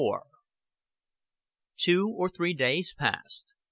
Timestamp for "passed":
2.97-3.53